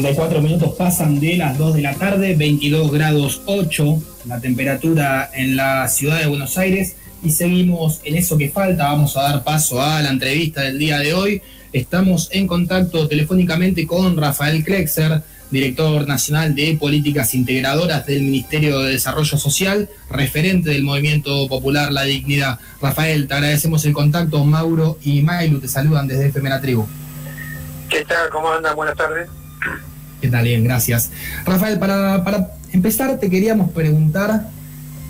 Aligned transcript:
34 0.00 0.40
minutos 0.42 0.74
pasan 0.78 1.18
de 1.18 1.36
las 1.36 1.58
2 1.58 1.74
de 1.74 1.82
la 1.82 1.92
tarde, 1.92 2.36
22 2.36 2.92
grados 2.92 3.42
8 3.46 4.02
la 4.26 4.38
temperatura 4.38 5.28
en 5.34 5.56
la 5.56 5.88
ciudad 5.88 6.20
de 6.20 6.28
Buenos 6.28 6.56
Aires 6.56 6.94
y 7.20 7.30
seguimos 7.30 8.00
en 8.04 8.14
eso 8.14 8.38
que 8.38 8.48
falta. 8.48 8.84
Vamos 8.84 9.16
a 9.16 9.22
dar 9.22 9.42
paso 9.42 9.82
a 9.82 10.00
la 10.00 10.10
entrevista 10.10 10.62
del 10.62 10.78
día 10.78 10.98
de 10.98 11.14
hoy. 11.14 11.42
Estamos 11.72 12.28
en 12.30 12.46
contacto 12.46 13.08
telefónicamente 13.08 13.88
con 13.88 14.16
Rafael 14.16 14.62
Klexer, 14.62 15.20
director 15.50 16.06
nacional 16.06 16.54
de 16.54 16.76
políticas 16.78 17.34
integradoras 17.34 18.06
del 18.06 18.22
Ministerio 18.22 18.78
de 18.78 18.92
Desarrollo 18.92 19.36
Social, 19.36 19.88
referente 20.08 20.70
del 20.70 20.84
movimiento 20.84 21.48
popular 21.48 21.90
La 21.90 22.04
Dignidad. 22.04 22.60
Rafael, 22.80 23.26
te 23.26 23.34
agradecemos 23.34 23.84
el 23.84 23.94
contacto. 23.94 24.44
Mauro 24.44 24.96
y 25.02 25.22
Mailu 25.22 25.58
te 25.58 25.66
saludan 25.66 26.06
desde 26.06 26.28
FM 26.28 26.56
Tribu. 26.60 26.86
¿Qué 27.88 28.04
tal? 28.04 28.28
¿Cómo 28.30 28.52
andan? 28.52 28.76
Buenas 28.76 28.96
tardes. 28.96 29.28
¿Qué 30.20 30.28
tal? 30.28 30.44
Bien, 30.44 30.64
gracias. 30.64 31.12
Rafael, 31.44 31.78
para, 31.78 32.50
empezar 32.72 33.18
te 33.18 33.30
queríamos 33.30 33.70
preguntar, 33.70 34.48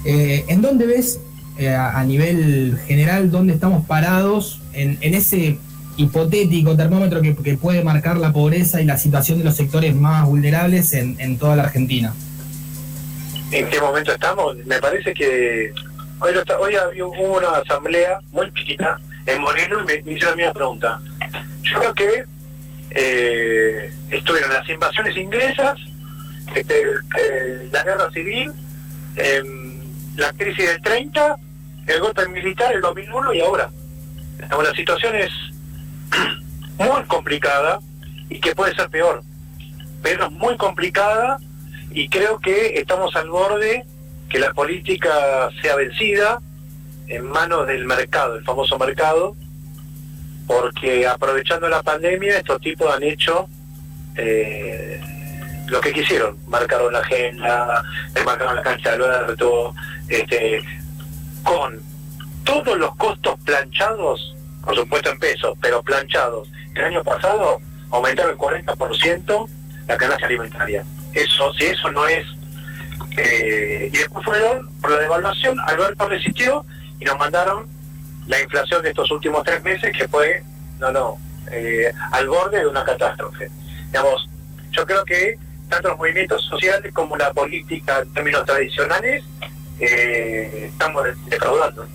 eh, 0.04 0.44
¿en 0.48 0.60
dónde 0.60 0.86
ves 0.86 1.20
eh, 1.58 1.74
a 1.74 2.02
nivel 2.04 2.78
general 2.86 3.30
dónde 3.30 3.54
estamos 3.54 3.86
parados 3.86 4.60
en, 4.74 4.98
ese 5.00 5.58
hipotético 5.96 6.76
termómetro 6.76 7.22
que, 7.22 7.32
puede 7.56 7.82
marcar 7.82 8.18
la 8.18 8.32
pobreza 8.32 8.80
y 8.80 8.84
la 8.84 8.98
situación 8.98 9.38
de 9.38 9.44
los 9.44 9.56
sectores 9.56 9.94
más 9.94 10.26
vulnerables 10.26 10.92
en, 10.92 11.38
toda 11.38 11.56
la 11.56 11.64
Argentina? 11.64 12.14
¿En 13.50 13.68
qué 13.68 13.80
momento 13.80 14.12
estamos? 14.12 14.56
Me 14.66 14.78
parece 14.78 15.14
que 15.14 15.72
hoy, 16.20 16.34
hoy 16.60 17.02
hubo 17.02 17.38
una 17.38 17.48
asamblea 17.64 18.20
muy 18.30 18.52
chiquita 18.52 19.00
en 19.24 19.40
Moreno 19.40 19.80
y 19.80 19.86
me, 19.86 20.02
me 20.02 20.12
hizo 20.12 20.28
la 20.28 20.36
misma 20.36 20.52
pregunta. 20.52 21.00
Yo 21.62 21.78
creo 21.80 21.94
que 21.94 22.24
eh, 22.90 23.90
estuvieron 24.10 24.52
las 24.52 24.68
invasiones 24.68 25.16
inglesas, 25.16 25.78
este, 26.54 26.82
eh, 26.82 27.68
la 27.72 27.84
guerra 27.84 28.10
civil, 28.10 28.52
em, 29.16 29.74
la 30.16 30.32
crisis 30.32 30.68
del 30.68 30.82
30, 30.82 31.36
el 31.86 32.00
golpe 32.00 32.28
militar 32.28 32.74
el 32.74 32.80
2001 32.80 33.32
y 33.32 33.40
ahora. 33.40 33.70
la 34.38 34.74
situación 34.74 35.16
es 35.16 35.30
muy 36.78 37.02
complicada 37.06 37.80
y 38.28 38.40
que 38.40 38.54
puede 38.54 38.74
ser 38.74 38.88
peor, 38.88 39.22
pero 40.02 40.26
es 40.26 40.32
muy 40.32 40.56
complicada 40.56 41.38
y 41.90 42.08
creo 42.08 42.38
que 42.38 42.78
estamos 42.78 43.14
al 43.16 43.28
borde 43.30 43.84
que 44.28 44.38
la 44.38 44.52
política 44.52 45.10
sea 45.60 45.74
vencida 45.76 46.40
en 47.08 47.24
manos 47.24 47.66
del 47.66 47.86
mercado, 47.86 48.36
el 48.36 48.44
famoso 48.44 48.78
mercado, 48.78 49.34
porque 50.46 51.06
aprovechando 51.06 51.68
la 51.68 51.82
pandemia 51.82 52.38
estos 52.38 52.60
tipos 52.60 52.94
han 52.94 53.02
hecho 53.02 53.48
eh, 54.18 55.00
lo 55.66 55.80
que 55.80 55.92
quisieron, 55.92 56.36
marcaron 56.46 56.92
la 56.92 57.00
agenda, 57.00 57.82
marcaron 58.24 58.56
la 58.56 58.62
cancha 58.62 58.96
de 58.96 59.04
Alberto, 59.04 59.74
este, 60.08 60.62
con 61.42 61.80
todos 62.44 62.78
los 62.78 62.94
costos 62.96 63.38
planchados, 63.44 64.34
por 64.64 64.74
supuesto 64.74 65.10
en 65.10 65.18
pesos, 65.18 65.56
pero 65.60 65.82
planchados. 65.82 66.48
El 66.74 66.84
año 66.84 67.04
pasado 67.04 67.60
aumentaron 67.90 68.32
el 68.32 68.38
40% 68.38 69.48
la 69.88 69.96
canasta 69.96 70.26
alimentaria. 70.26 70.84
Eso, 71.14 71.52
si 71.54 71.64
eso 71.64 71.90
no 71.90 72.06
es... 72.06 72.26
Eh, 73.16 73.90
y 73.92 73.96
después 73.96 74.24
fueron, 74.24 74.68
por 74.80 74.92
la 74.92 74.98
devaluación, 74.98 75.58
Alberto 75.60 76.08
resistió 76.08 76.64
y 77.00 77.04
nos 77.04 77.18
mandaron 77.18 77.66
la 78.26 78.40
inflación 78.40 78.82
de 78.82 78.90
estos 78.90 79.10
últimos 79.10 79.42
tres 79.42 79.62
meses 79.64 79.96
que 79.96 80.06
fue, 80.06 80.42
no, 80.78 80.92
no, 80.92 81.16
eh, 81.50 81.90
al 82.12 82.28
borde 82.28 82.58
de 82.58 82.66
una 82.66 82.84
catástrofe. 82.84 83.50
Digamos, 83.88 84.28
yo 84.72 84.86
creo 84.86 85.04
que 85.04 85.38
tanto 85.68 85.88
los 85.88 85.98
movimientos 85.98 86.44
sociales 86.44 86.92
como 86.92 87.16
la 87.16 87.32
política 87.32 88.00
en 88.00 88.12
términos 88.12 88.44
tradicionales 88.44 89.24
eh, 89.80 90.70
estamos 90.72 91.04
defraudando. 91.28 91.86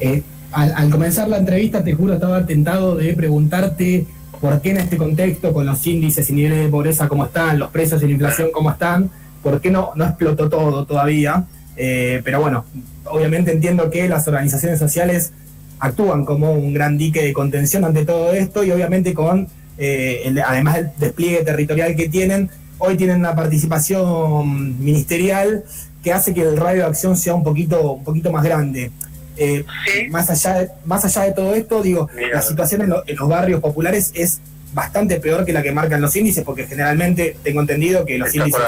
Eh, 0.00 0.22
al, 0.52 0.90
comenzar 0.90 1.28
la 1.28 1.38
entrevista, 1.38 1.82
te 1.82 1.92
juro, 1.92 2.14
estaba 2.14 2.44
tentado 2.46 2.96
de 2.96 3.12
preguntarte 3.14 4.06
por 4.40 4.60
qué 4.60 4.70
en 4.70 4.78
este 4.78 4.96
contexto, 4.96 5.52
con 5.52 5.66
los 5.66 5.86
índices 5.86 6.28
y 6.30 6.32
niveles 6.32 6.64
de 6.64 6.68
pobreza 6.68 7.08
como 7.08 7.26
están, 7.26 7.58
los 7.58 7.70
precios 7.70 8.02
y 8.02 8.06
la 8.06 8.12
inflación 8.12 8.50
como 8.52 8.70
están, 8.70 9.10
por 9.42 9.60
qué 9.60 9.70
no, 9.70 9.92
no 9.94 10.04
explotó 10.04 10.48
todo 10.48 10.84
todavía. 10.84 11.44
pero 11.76 12.40
bueno, 12.40 12.64
obviamente 13.04 13.52
entiendo 13.52 13.90
que 13.90 14.08
las 14.08 14.26
organizaciones 14.28 14.78
sociales 14.78 15.32
actúan 15.80 16.24
como 16.24 16.52
un 16.52 16.72
gran 16.72 16.98
dique 16.98 17.22
de 17.22 17.32
contención 17.32 17.84
ante 17.84 18.04
todo 18.04 18.32
esto 18.32 18.64
y 18.64 18.70
obviamente 18.70 19.14
con, 19.14 19.48
eh, 19.78 20.34
además 20.44 20.74
del 20.74 20.90
despliegue 20.98 21.44
territorial 21.44 21.94
que 21.94 22.08
tienen, 22.08 22.50
hoy 22.78 22.96
tienen 22.96 23.18
una 23.18 23.34
participación 23.34 24.82
ministerial 24.82 25.64
que 26.02 26.12
hace 26.12 26.34
que 26.34 26.42
el 26.42 26.56
radio 26.56 26.82
de 26.82 26.88
acción 26.88 27.16
sea 27.16 27.34
un 27.34 27.44
poquito, 27.44 27.92
un 27.92 28.04
poquito 28.04 28.32
más 28.32 28.44
grande. 28.44 28.90
Eh, 29.36 29.64
más, 30.10 30.28
allá 30.30 30.58
de, 30.58 30.70
más 30.84 31.04
allá 31.04 31.22
de 31.22 31.32
todo 31.32 31.54
esto, 31.54 31.80
digo, 31.80 32.10
la 32.32 32.42
situación 32.42 32.82
en, 32.82 33.16
los 33.16 33.28
barrios 33.28 33.60
populares 33.60 34.10
es 34.14 34.40
bastante 34.72 35.20
peor 35.20 35.44
que 35.44 35.52
la 35.52 35.62
que 35.62 35.70
marcan 35.70 36.00
los 36.00 36.14
índices, 36.16 36.44
porque 36.44 36.66
generalmente 36.66 37.36
tengo 37.44 37.60
entendido 37.60 38.04
que 38.04 38.18
los 38.18 38.34
índices 38.34 38.60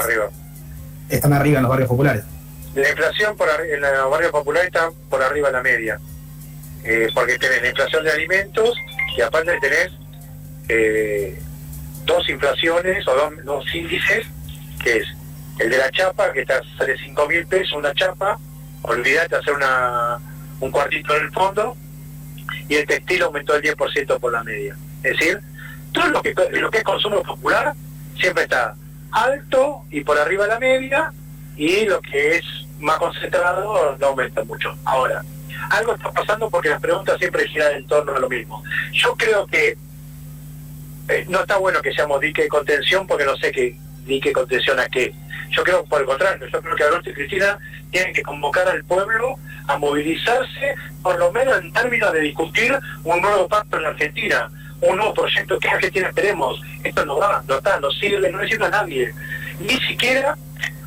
están 1.09 1.33
arriba 1.33 1.57
en 1.57 1.63
los 1.63 1.69
barrios 1.69 1.89
populares. 1.89 2.23
La 2.73 2.89
inflación 2.89 3.35
por 3.35 3.49
en 3.49 3.81
los 3.81 4.09
barrios 4.09 4.31
populares 4.31 4.67
está 4.67 4.89
por 5.09 5.21
arriba 5.21 5.49
de 5.49 5.53
la 5.53 5.61
media, 5.61 5.99
eh, 6.85 7.09
porque 7.13 7.37
tenés 7.37 7.61
la 7.61 7.67
inflación 7.67 8.05
de 8.05 8.11
alimentos 8.11 8.73
y 9.17 9.21
aparte 9.21 9.51
tenés 9.59 9.91
eh, 10.69 11.41
dos 12.05 12.27
inflaciones 12.29 13.07
o 13.07 13.15
dos, 13.43 13.75
índices, 13.75 14.27
que 14.83 14.97
es 14.97 15.07
el 15.59 15.69
de 15.69 15.77
la 15.77 15.91
chapa, 15.91 16.31
que 16.33 16.41
está 16.41 16.61
sale 16.77 16.97
5 16.97 17.27
mil 17.27 17.45
pesos 17.45 17.73
una 17.73 17.93
chapa, 17.93 18.37
olvídate 18.83 19.35
hacer 19.35 19.53
una, 19.53 20.17
un 20.59 20.71
cuartito 20.71 21.15
en 21.15 21.23
el 21.23 21.31
fondo, 21.31 21.75
y 22.67 22.75
el 22.75 22.85
textil 22.85 23.21
aumentó 23.23 23.55
el 23.55 23.61
10% 23.61 24.19
por 24.19 24.31
la 24.31 24.43
media. 24.43 24.75
Es 25.03 25.17
decir, 25.17 25.39
todo 25.91 26.07
lo 26.07 26.21
que, 26.21 26.33
lo 26.51 26.71
que 26.71 26.77
es 26.79 26.83
consumo 26.83 27.21
popular 27.21 27.73
siempre 28.19 28.43
está 28.43 28.75
alto 29.11 29.83
y 29.91 30.01
por 30.01 30.17
arriba 30.17 30.43
de 30.45 30.49
la 30.49 30.59
media, 30.59 31.13
y 31.57 31.85
lo 31.85 32.01
que 32.01 32.37
es 32.37 32.45
más 32.79 32.97
concentrado 32.97 33.97
no 33.99 34.07
aumenta 34.07 34.43
mucho. 34.43 34.75
Ahora, 34.85 35.21
algo 35.69 35.93
está 35.93 36.11
pasando 36.11 36.49
porque 36.49 36.69
las 36.69 36.81
preguntas 36.81 37.17
siempre 37.19 37.47
giran 37.47 37.73
en 37.73 37.87
torno 37.87 38.15
a 38.15 38.19
lo 38.19 38.29
mismo. 38.29 38.63
Yo 38.93 39.15
creo 39.15 39.45
que 39.45 39.77
eh, 41.09 41.25
no 41.27 41.41
está 41.41 41.57
bueno 41.57 41.81
que 41.81 41.93
seamos 41.93 42.19
dique 42.21 42.43
de 42.43 42.47
contención 42.47 43.07
porque 43.07 43.25
no 43.25 43.35
sé 43.37 43.51
qué 43.51 43.75
dique 44.05 44.31
contención 44.31 44.79
a 44.79 44.87
qué. 44.87 45.13
Yo 45.51 45.63
creo 45.63 45.83
por 45.85 46.01
el 46.01 46.07
contrario, 46.07 46.47
yo 46.47 46.61
creo 46.61 46.75
que 46.75 46.83
Alberto 46.83 47.09
y 47.09 47.13
Cristina 47.13 47.57
tienen 47.91 48.13
que 48.13 48.23
convocar 48.23 48.67
al 48.69 48.83
pueblo 48.85 49.37
a 49.67 49.77
movilizarse, 49.77 50.75
por 51.03 51.19
lo 51.19 51.31
menos 51.31 51.59
en 51.59 51.73
términos 51.73 52.13
de 52.13 52.21
discutir 52.21 52.77
un 53.03 53.21
nuevo 53.21 53.47
pacto 53.47 53.77
en 53.77 53.83
la 53.83 53.89
Argentina, 53.89 54.49
un 54.81 54.97
nuevo 54.97 55.13
proyecto 55.13 55.59
que 55.59 55.67
Argentina 55.67 56.07
esperemos. 56.07 56.61
Esto 56.83 57.05
no 57.05 57.17
va, 57.17 57.43
no 57.47 57.57
está, 57.57 57.79
no 57.79 57.91
sirve, 57.91 58.31
no 58.31 58.47
sirve 58.47 58.65
a 58.65 58.69
nadie. 58.69 59.13
Ni 59.59 59.77
siquiera 59.81 60.37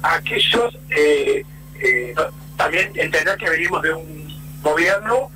aquellos 0.03 0.77
eh, 0.91 1.44
eh, 1.81 2.15
también 2.56 2.91
entender 2.94 3.37
que 3.37 3.50
venimos 3.50 3.83
de 3.83 3.93
un 3.93 4.61
gobierno 4.62 5.31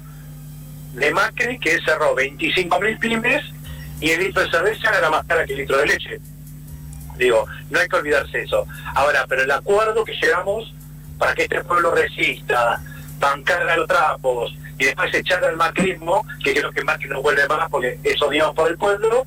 de 0.94 1.10
Macri 1.12 1.58
que 1.58 1.78
cerró 1.82 2.16
25.000 2.16 2.98
pymes 2.98 3.42
y 4.00 4.10
el 4.10 4.20
litro 4.20 4.42
de 4.42 4.50
cerveza 4.50 4.96
era 4.96 5.10
más 5.10 5.24
cara 5.26 5.44
que 5.44 5.52
el 5.52 5.60
litro 5.60 5.78
de 5.78 5.86
leche. 5.86 6.20
Digo, 7.16 7.46
no 7.70 7.80
hay 7.80 7.88
que 7.88 7.96
olvidarse 7.96 8.42
eso. 8.42 8.66
Ahora, 8.94 9.24
pero 9.28 9.42
el 9.42 9.50
acuerdo 9.50 10.04
que 10.04 10.14
llegamos 10.14 10.72
para 11.18 11.34
que 11.34 11.42
este 11.42 11.62
pueblo 11.64 11.92
resista, 11.94 12.80
bancar 13.18 13.68
a 13.68 13.76
los 13.76 13.88
trapos 13.88 14.54
y 14.78 14.84
después 14.84 15.12
echar 15.12 15.44
al 15.44 15.56
macrismo, 15.56 16.24
que 16.42 16.54
creo 16.54 16.70
que 16.70 16.84
Macri 16.84 17.08
no 17.08 17.20
vuelve 17.20 17.46
más 17.48 17.68
porque 17.68 17.98
es 18.04 18.22
odiado 18.22 18.54
por 18.54 18.70
el 18.70 18.78
pueblo, 18.78 19.26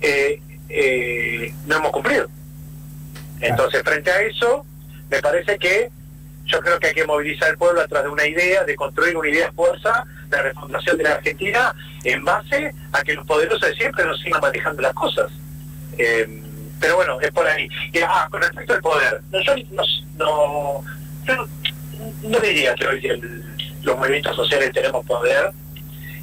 eh, 0.00 0.40
eh, 0.70 1.54
no 1.66 1.76
hemos 1.76 1.92
cumplido. 1.92 2.28
Entonces, 3.40 3.82
frente 3.82 4.10
a 4.10 4.22
eso, 4.22 4.64
me 5.10 5.20
parece 5.20 5.58
que 5.58 5.90
yo 6.46 6.60
creo 6.60 6.78
que 6.78 6.88
hay 6.88 6.94
que 6.94 7.06
movilizar 7.06 7.50
al 7.50 7.58
pueblo 7.58 7.82
a 7.82 7.86
través 7.86 8.06
de 8.06 8.12
una 8.12 8.26
idea, 8.26 8.64
de 8.64 8.74
construir 8.74 9.16
una 9.16 9.28
idea 9.28 9.46
de 9.46 9.52
fuerza 9.52 10.04
de 10.36 10.42
refundación 10.42 10.98
de 10.98 11.04
la 11.04 11.14
Argentina 11.14 11.74
en 12.04 12.24
base 12.24 12.74
a 12.92 13.02
que 13.02 13.14
los 13.14 13.26
poderosos 13.26 13.68
de 13.68 13.74
siempre 13.74 14.04
nos 14.04 14.20
sigan 14.20 14.40
manejando 14.40 14.82
las 14.82 14.94
cosas. 14.94 15.30
Eh, 15.98 16.42
pero 16.80 16.96
bueno, 16.96 17.20
es 17.20 17.30
por 17.30 17.46
ahí. 17.46 17.68
Ah, 18.06 18.26
con 18.30 18.42
respecto 18.42 18.74
al 18.74 18.80
poder, 18.80 19.20
no, 19.30 19.40
yo 19.40 19.54
no, 20.16 20.84
no, 22.22 22.38
diría 22.40 22.74
que 22.74 22.86
hoy 22.86 23.22
los 23.82 23.96
movimientos 23.96 24.34
sociales 24.34 24.72
tenemos 24.72 25.06
poder 25.06 25.52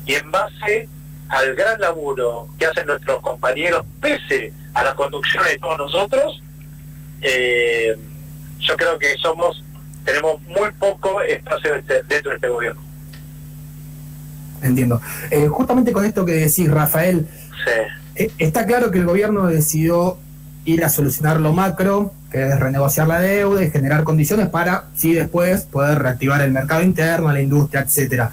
y 0.05 0.15
en 0.15 0.31
base 0.31 0.89
al 1.29 1.55
gran 1.55 1.79
laburo 1.79 2.49
que 2.57 2.65
hacen 2.65 2.87
nuestros 2.87 3.21
compañeros, 3.21 3.85
pese 4.01 4.51
a 4.73 4.83
la 4.83 4.93
conducción 4.95 5.43
de 5.45 5.57
todos 5.59 5.77
nosotros, 5.77 6.41
eh, 7.21 7.95
yo 8.59 8.75
creo 8.75 8.99
que 8.99 9.15
somos 9.17 9.63
tenemos 10.03 10.41
muy 10.43 10.71
poco 10.79 11.21
espacio 11.21 11.73
dentro 12.07 12.31
de 12.31 12.35
este 12.35 12.47
gobierno. 12.47 12.88
Entiendo. 14.61 15.01
Eh, 15.31 15.47
justamente 15.47 15.91
con 15.91 16.05
esto 16.05 16.25
que 16.25 16.33
decís, 16.33 16.69
Rafael, 16.69 17.27
eh, 18.15 18.31
está 18.37 18.65
claro 18.65 18.91
que 18.91 18.99
el 18.99 19.05
gobierno 19.05 19.47
decidió 19.47 20.17
ir 20.65 20.83
a 20.83 20.89
solucionar 20.89 21.39
lo 21.39 21.53
macro, 21.53 22.13
que 22.31 22.47
es 22.47 22.59
renegociar 22.59 23.07
la 23.07 23.19
deuda 23.19 23.63
y 23.63 23.71
generar 23.71 24.03
condiciones 24.03 24.49
para, 24.49 24.85
sí, 24.95 25.13
después 25.13 25.61
poder 25.61 25.99
reactivar 25.99 26.41
el 26.41 26.51
mercado 26.51 26.83
interno, 26.83 27.31
la 27.31 27.41
industria, 27.41 27.81
etcétera. 27.81 28.29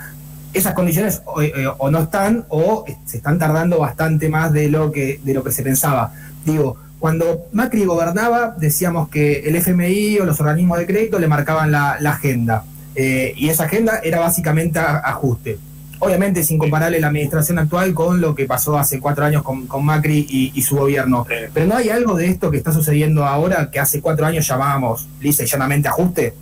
Esas 0.53 0.75
condiciones 0.75 1.23
o, 1.25 1.43
eh, 1.43 1.53
o, 1.79 1.91
no 1.91 2.01
están 2.01 2.45
o 2.49 2.85
se 3.05 3.19
están 3.19 3.39
tardando 3.39 3.79
bastante 3.79 4.29
más 4.29 4.53
de 4.53 4.69
lo 4.71 4.91
que 4.91 5.21
de 5.23 5.35
lo 5.35 5.45
que 5.45 5.53
se 5.53 5.63
pensaba. 5.63 6.13
Digo, 6.45 6.79
cuando 6.99 7.47
Macri 7.53 7.85
gobernaba, 7.85 8.57
decíamos 8.59 9.09
que 9.09 9.41
el 9.41 9.57
FMI 9.57 10.19
o 10.21 10.25
los 10.25 10.41
organismos 10.41 10.79
de 10.79 10.87
crédito 10.87 11.19
le 11.19 11.29
marcaban 11.29 11.71
la, 11.71 11.93
agenda. 11.93 12.65
Eh, 12.95 13.35
y 13.37 13.51
esa 13.51 13.65
agenda 13.65 14.01
era 14.03 14.21
básicamente 14.21 14.79
ajuste. 14.79 15.59
Obviamente 15.99 16.41
es 16.41 16.51
incomparable 16.51 17.01
la 17.01 17.07
administración 17.09 17.59
actual 17.59 17.95
con 17.95 18.21
lo 18.21 18.35
que 18.35 18.45
pasó 18.45 18.79
hace 18.79 19.01
cuatro 19.01 19.25
años 19.25 19.43
con, 19.43 19.85
Macri 19.85 20.27
y, 20.55 20.63
su 20.63 20.77
gobierno. 20.77 21.27
Pero 21.55 21.67
¿no 21.67 21.77
hay 21.77 21.89
algo 21.89 22.15
de 22.15 22.27
esto 22.27 22.51
que 22.51 22.59
está 22.59 22.73
sucediendo 22.73 23.25
ahora 23.25 23.71
que 23.71 23.81
hace 23.81 24.01
cuatro 24.01 24.27
años 24.27 24.47
llamábamos 24.47 25.07
lisa 25.21 25.45
y 25.45 25.47
llanamente 25.47 25.89
ajuste? 25.89 26.35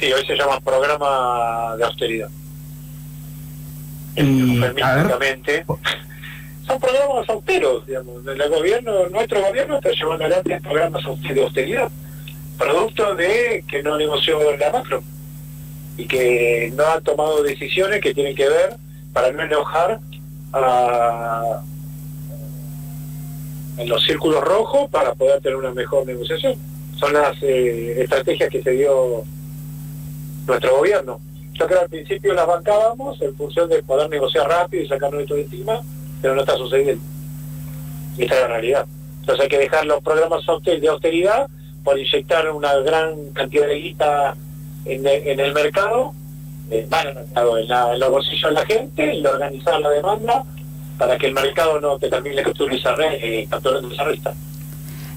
Sí, 0.00 0.12
hoy 0.12 0.26
se 0.26 0.34
llama 0.34 0.60
programa 0.60 1.76
de 1.76 1.84
austeridad. 1.84 2.28
Y, 4.16 4.60
son 6.66 6.78
programas 6.78 7.28
austeros, 7.28 7.86
digamos. 7.86 8.26
El 8.26 8.48
gobierno, 8.48 9.08
nuestro 9.08 9.42
gobierno 9.42 9.76
está 9.76 9.90
llevando 9.90 10.24
adelante 10.24 10.60
programas 10.60 11.02
de 11.02 11.42
austeridad, 11.42 11.90
producto 12.56 13.14
de 13.14 13.64
que 13.68 13.82
no 13.82 13.98
negoció 13.98 14.38
la 14.56 14.70
macro 14.70 15.02
y 15.96 16.06
que 16.06 16.72
no 16.74 16.84
ha 16.84 17.00
tomado 17.00 17.42
decisiones 17.42 18.00
que 18.00 18.14
tienen 18.14 18.34
que 18.34 18.48
ver 18.48 18.76
para 19.12 19.30
no 19.32 19.42
enojar 19.42 20.00
a, 20.52 21.60
en 23.78 23.88
los 23.88 24.02
círculos 24.04 24.42
rojos 24.42 24.88
para 24.90 25.14
poder 25.14 25.40
tener 25.40 25.56
una 25.56 25.72
mejor 25.72 26.06
negociación. 26.06 26.54
Son 26.96 27.12
las 27.12 27.36
eh, 27.42 28.02
estrategias 28.02 28.48
que 28.50 28.62
se 28.62 28.70
dio 28.70 29.24
nuestro 30.46 30.76
gobierno. 30.76 31.20
Yo 31.54 31.66
creo 31.66 31.78
que 31.78 31.84
al 31.84 31.90
principio 31.90 32.32
las 32.34 32.46
bancábamos 32.46 33.20
en 33.20 33.34
función 33.34 33.68
de 33.68 33.82
poder 33.82 34.08
negociar 34.08 34.48
rápido 34.48 34.82
y 34.82 34.88
sacarnos 34.88 35.22
esto 35.22 35.34
de 35.34 35.42
encima 35.42 35.80
pero 36.22 36.36
no 36.36 36.40
está 36.40 36.56
sucediendo. 36.56 37.04
Y 38.16 38.22
esta 38.22 38.36
es 38.36 38.40
la 38.42 38.46
realidad. 38.46 38.86
Entonces 39.20 39.42
hay 39.42 39.48
que 39.48 39.58
dejar 39.58 39.84
los 39.84 40.02
programas 40.02 40.42
de 40.64 40.88
austeridad 40.88 41.48
por 41.84 41.98
inyectar 41.98 42.48
una 42.52 42.74
gran 42.76 43.30
cantidad 43.32 43.66
de 43.66 43.74
guita 43.74 44.36
en, 44.84 45.06
el 45.40 45.52
mercado, 45.52 46.14
eh, 46.72 46.88
en, 46.90 48.00
los 48.00 48.10
bolsillos 48.10 48.50
de 48.50 48.54
la 48.54 48.66
gente 48.66 49.14
y 49.14 49.26
organizar 49.26 49.80
la 49.80 49.90
demanda 49.90 50.44
para 50.98 51.18
que 51.18 51.26
el 51.26 51.34
mercado 51.34 51.80
no 51.80 51.98
te 51.98 52.08
termine 52.08 52.42
capturando 52.42 52.76
esa, 52.76 52.94
eh, 53.12 53.48
esa 53.50 54.04
resta. 54.04 54.34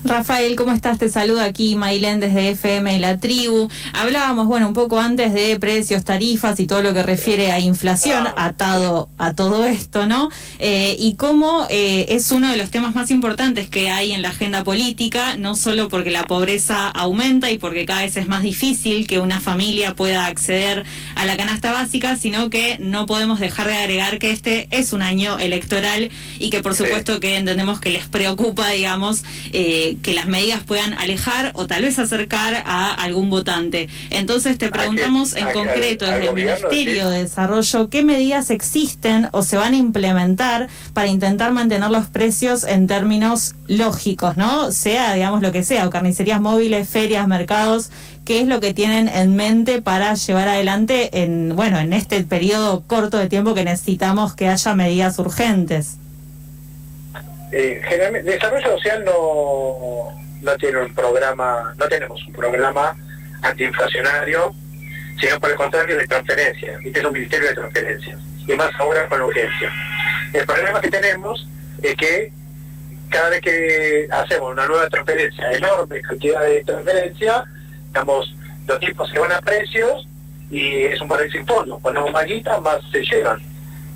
Rafael, 0.06 0.56
¿cómo 0.56 0.72
estás? 0.72 1.00
Te 1.00 1.10
saluda 1.10 1.46
aquí 1.46 1.76
Mailén 1.76 2.20
desde 2.20 2.50
FM 2.50 3.00
la 3.00 3.18
tribu. 3.18 3.70
Hablábamos, 3.92 4.46
bueno, 4.46 4.68
un 4.68 4.76
poco 4.76 5.00
antes 5.00 5.34
de 5.34 5.60
precios, 5.60 6.04
tarifas 6.04 6.60
y 6.60 6.68
todo 6.68 6.84
lo 6.84 6.94
que 6.94 7.02
refiere 7.02 7.52
a 7.52 7.60
inflación 7.60 8.28
atado 8.38 9.10
a 9.18 9.34
todo 9.34 9.66
esto, 9.66 10.06
¿no? 10.06 10.30
Eh, 10.60 10.96
y 11.00 11.16
cómo 11.16 11.66
eh, 11.72 12.06
es 12.10 12.32
uno 12.32 12.52
de 12.52 12.58
los 12.58 12.70
temas 12.70 12.94
más 12.94 13.10
importantes 13.10 13.68
que 13.68 13.90
hay 13.90 14.12
en 14.12 14.22
la 14.22 14.30
agenda 14.30 14.64
política, 14.64 15.38
no 15.38 15.56
solo 15.56 15.90
porque 15.90 16.12
la 16.12 16.26
pobreza 16.26 16.88
aumenta 16.90 17.50
y 17.50 17.58
porque 17.58 17.88
cada 17.88 18.02
vez 18.02 18.16
es 18.16 18.28
más 18.28 18.44
difícil 18.44 19.08
que 19.08 19.20
una 19.20 19.42
familia 19.42 19.96
pueda 19.96 20.28
acceder 20.28 20.86
a 21.16 21.26
la 21.26 21.36
canasta 21.36 21.72
básica, 21.72 22.16
sino 22.16 22.52
que 22.52 22.78
no 22.80 23.08
podemos 23.08 23.40
dejar 23.40 23.66
de 23.68 23.78
agregar 23.78 24.20
que 24.20 24.30
este 24.30 24.68
es 24.70 24.94
un 24.94 25.02
año 25.02 25.40
electoral 25.40 26.12
y 26.38 26.52
que 26.52 26.62
por 26.62 26.76
supuesto 26.76 27.20
que 27.20 27.38
entendemos 27.38 27.80
que 27.80 27.90
les 27.90 28.08
preocupa, 28.08 28.70
digamos, 28.70 29.24
eh, 29.52 29.95
que 30.02 30.14
las 30.14 30.28
medidas 30.28 30.64
puedan 30.64 30.94
alejar 30.94 31.52
o 31.54 31.68
tal 31.68 31.84
vez 31.84 32.00
acercar 32.00 32.64
a 32.66 32.94
algún 32.94 33.30
votante. 33.30 33.90
Entonces 34.10 34.58
te 34.58 34.70
preguntamos 34.70 35.36
en 35.36 35.52
concreto 35.52 36.06
desde 36.06 36.30
el 36.30 36.36
Ministerio 36.36 37.10
de 37.10 37.24
Desarrollo 37.24 37.90
qué 37.90 38.04
medidas 38.04 38.50
existen 38.50 39.30
o 39.32 39.44
se 39.44 39.58
van 39.58 39.74
a 39.74 39.78
implementar 39.78 40.68
para 40.94 41.08
intentar 41.08 41.52
mantener 41.52 41.90
los 41.90 42.08
precios 42.08 42.64
en 42.64 42.88
términos 42.88 43.56
lógicos, 43.68 44.38
¿no? 44.38 44.72
Sea, 44.72 45.14
digamos, 45.14 45.42
lo 45.42 45.52
que 45.52 45.64
sea, 45.64 45.88
o 45.88 45.90
carnicerías 45.90 46.42
móviles, 46.42 46.88
ferias, 46.88 47.28
mercados, 47.28 47.92
qué 48.26 48.42
es 48.42 48.48
lo 48.48 48.60
que 48.60 48.74
tienen 48.74 49.08
en 49.08 49.36
mente 49.36 49.82
para 49.82 50.14
llevar 50.16 50.48
adelante 50.48 51.22
en, 51.24 51.56
bueno, 51.56 51.80
en 51.80 51.94
este 51.94 52.24
periodo 52.24 52.84
corto 52.88 53.18
de 53.18 53.30
tiempo 53.30 53.54
que 53.54 53.64
necesitamos 53.64 54.34
que 54.34 54.50
haya 54.50 54.76
medidas 54.76 55.20
urgentes. 55.20 55.98
Eh, 57.52 57.82
generalmente, 57.88 58.32
desarrollo 58.32 58.78
social 58.78 59.04
no, 59.06 60.08
no 60.42 60.58
tiene 60.58 60.82
un 60.82 60.94
programa, 60.94 61.74
no 61.78 61.88
tenemos 61.88 62.26
un 62.28 62.34
programa 62.34 62.96
antiinflacionario, 63.42 64.54
sino 65.20 65.40
por 65.40 65.52
el 65.52 65.56
contrario 65.56 65.98
de 65.98 66.08
transferencias, 66.08 66.84
y 66.84 66.98
es 66.98 67.04
un 67.04 67.14
ministerio 67.14 67.48
de 67.48 67.56
transferencias, 67.56 68.20
y 68.48 68.54
más 68.54 68.72
ahora 68.80 69.08
con 69.08 69.22
urgencia. 69.22 69.72
El 70.34 70.46
problema 70.46 70.82
que 70.82 70.90
tenemos 70.90 71.48
es 71.82 71.96
que 71.96 72.32
cada 73.10 73.30
vez 73.30 73.42
que 73.42 74.08
hacemos 74.12 74.52
una 74.52 74.68
nueva 74.68 74.90
transferencia, 74.90 75.52
enorme 75.52 76.02
cantidad 76.02 76.42
de 76.42 76.64
transferencia, 76.64 77.46
digamos, 77.88 78.36
los 78.68 78.80
tipos 78.80 79.10
se 79.10 79.20
van 79.20 79.32
a 79.32 79.40
precios 79.42 80.08
y 80.50 80.84
es 80.84 81.00
un 81.00 81.08
paraíso 81.08 81.38
fondo. 81.46 81.80
Ponemos 81.80 82.12
más 82.12 82.26
más 82.62 82.80
se 82.92 83.02
llevan. 83.04 83.40